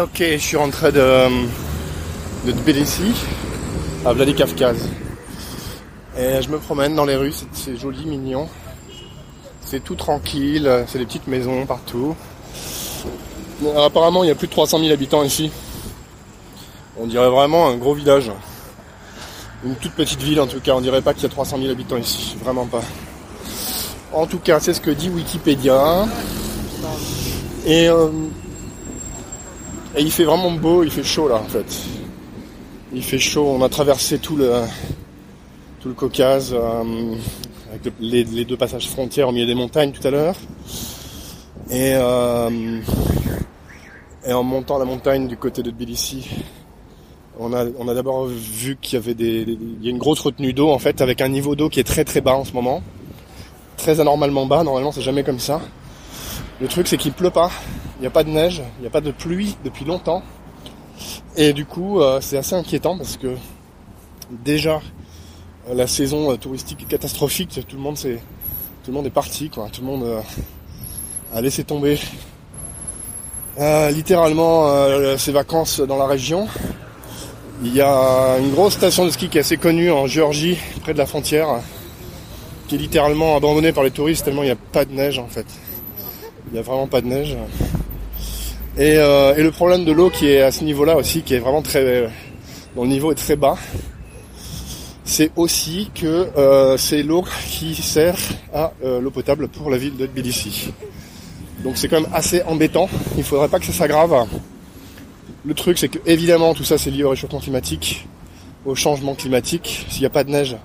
[0.00, 1.26] Ok, je suis rentré de,
[2.46, 3.12] de Tbilissi
[4.04, 4.76] à Vladikavkaz.
[6.18, 8.48] Et je me promène dans les rues, c'est- joli, mignon.
[9.64, 12.16] C'est tout tranquille, c'est des petites maisons partout.
[13.76, 15.50] Apparemment, il y a plus de 300 000 habitants ici.
[16.98, 18.30] On dirait vraiment un gros village.
[19.64, 21.70] Une toute petite ville en tout cas, on dirait pas qu'il y a 300 000
[21.70, 22.82] habitants ici, vraiment pas.
[24.12, 26.06] En tout cas, c'est ce que dit Wikipédia.
[27.66, 28.08] Et, euh,
[29.98, 31.66] et il fait vraiment beau, il fait chaud là en fait.
[32.92, 34.52] Il fait chaud, on a traversé tout le,
[35.80, 37.14] tout le Caucase, euh,
[37.70, 40.36] avec le- les, deux passages frontières au milieu des montagnes tout à l'heure.
[41.70, 42.80] Et, euh,
[44.30, 46.26] en montant la montagne du côté de Tbilissi,
[47.38, 50.52] on a, d'abord vu qu'il y avait des, des- il y a une grosse retenue
[50.52, 52.82] d'eau en fait, avec un niveau d'eau qui est très très bas en ce moment.
[53.76, 55.60] Très anormalement bas, normalement c'est jamais comme ça.
[56.60, 57.50] Le truc c'est qu'il pleut pas,
[57.98, 60.22] il n'y a pas de neige, il n'y a pas de pluie depuis longtemps.
[61.36, 63.36] Et du coup euh, c'est assez inquiétant parce que
[64.30, 64.80] déjà
[65.68, 68.16] euh, la saison euh, touristique est catastrophique, tout le monde c'est
[68.84, 70.22] tout le monde est parti quoi, tout le monde
[71.34, 71.98] a laissé tomber
[73.90, 76.46] littéralement ses vacances dans la région.
[77.62, 80.94] Il y a une grosse station de ski qui est assez connue en Géorgie, près
[80.94, 81.48] de la frontière,
[82.68, 85.26] qui est littéralement abandonnée par les touristes tellement il n'y a pas de neige en
[85.26, 85.46] fait.
[86.46, 87.36] Il n'y a vraiment pas de neige.
[88.78, 91.40] Et, euh, et le problème de l'eau qui est à ce niveau-là aussi, qui est
[91.40, 92.08] vraiment très,
[92.76, 93.56] dont le niveau est très bas,
[95.02, 98.16] c'est aussi que euh, c'est l'eau qui sert
[98.54, 100.72] à euh, l'eau potable pour la ville de Tbilissi.
[101.64, 102.88] Donc c'est quand même assez embêtant.
[103.16, 104.28] Il faudrait pas que ça s'aggrave.
[105.44, 108.06] Le truc, c'est que évidemment tout ça c'est lié au réchauffement climatique,
[108.64, 109.86] au changement climatique.
[109.88, 110.56] S'il n'y a pas de neige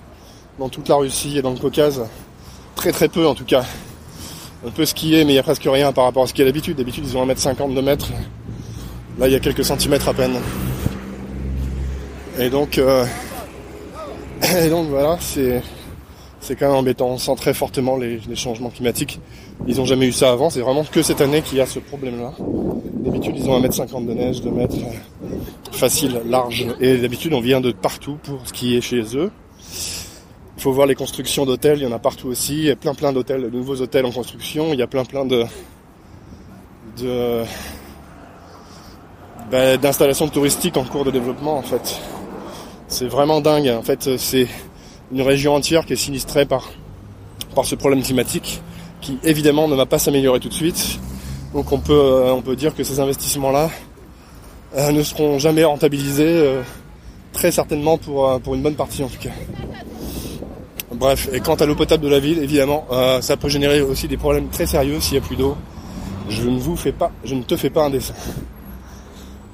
[0.60, 2.04] dans toute la Russie et dans le Caucase,
[2.76, 3.64] très très peu en tout cas.
[4.66, 6.48] On peut skier, mais il n'y a presque rien par rapport à ce qu'il y
[6.48, 6.76] a d'habitude.
[6.78, 8.08] D'habitude, ils ont 1m50 de mètres.
[9.18, 10.36] Là, il y a quelques centimètres à peine.
[12.38, 13.04] Et donc, euh,
[14.64, 15.62] et donc voilà, c'est
[16.56, 17.08] quand même embêtant.
[17.08, 19.20] On sent très fortement les, les changements climatiques.
[19.66, 20.48] Ils n'ont jamais eu ça avant.
[20.48, 22.32] C'est vraiment que cette année qu'il y a ce problème-là.
[23.04, 25.36] D'habitude, ils ont 1m50 de neige, 2 mètres, euh,
[25.72, 26.66] facile, large.
[26.80, 29.30] Et d'habitude, on vient de partout pour skier chez eux.
[30.56, 32.56] Il faut voir les constructions d'hôtels, il y en a partout aussi.
[32.58, 34.72] Il y a plein plein d'hôtels, de nouveaux hôtels en construction.
[34.72, 35.44] Il y a plein plein de,
[36.98, 37.42] de
[39.50, 42.00] bah, d'installations touristiques en cours de développement en fait.
[42.88, 43.68] C'est vraiment dingue.
[43.68, 44.46] En fait, c'est
[45.12, 46.70] une région entière qui est sinistrée par
[47.54, 48.60] par ce problème climatique,
[49.00, 50.98] qui évidemment ne va pas s'améliorer tout de suite.
[51.52, 53.70] Donc on peut euh, on peut dire que ces investissements-là
[54.76, 56.62] euh, ne seront jamais rentabilisés, euh,
[57.32, 59.30] très certainement pour pour une bonne partie en tout cas.
[61.04, 64.08] Bref, et quant à l'eau potable de la ville, évidemment, euh, ça peut générer aussi
[64.08, 65.54] des problèmes très sérieux s'il n'y a plus d'eau.
[66.30, 68.14] Je ne vous fais pas, je ne te fais pas un dessin.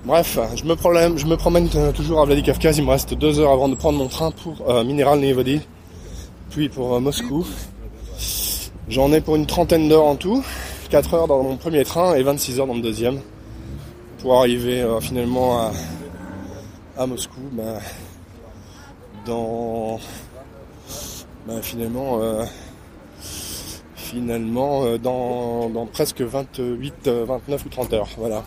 [0.04, 3.74] Bref, je me, promène, euh, toujours à Vladikavkaz, il me reste deux heures avant de
[3.74, 5.60] prendre mon train pour euh, Mineral Nevody,
[6.50, 7.44] puis pour euh, Moscou.
[8.88, 10.44] J'en ai pour une trentaine d'heures en tout,
[10.90, 13.18] 4 heures dans mon premier train et 26 heures dans le deuxième,
[14.22, 15.72] pour arriver finalement à,
[16.96, 17.80] à Moscou ben,
[19.26, 19.98] dans
[21.46, 22.44] bah, finalement, euh,
[23.94, 28.08] finalement euh, dans, dans presque 28, euh, 29 ou 30 heures.
[28.16, 28.44] Voilà.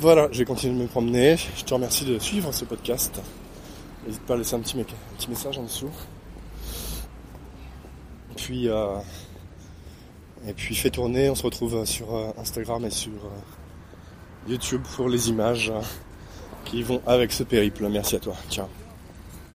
[0.00, 1.36] Voilà, je vais continuer de me promener.
[1.36, 3.20] Je te remercie de suivre ce podcast.
[4.06, 4.78] N'hésite pas à laisser un petit,
[5.28, 5.90] message en dessous.
[8.34, 8.96] Puis, euh,
[10.46, 11.28] et puis fais tourner.
[11.28, 15.82] On se retrouve sur euh, Instagram et sur euh, YouTube pour les images euh,
[16.64, 17.86] qui vont avec ce périple.
[17.90, 18.34] Merci à toi.
[18.50, 18.66] Ciao.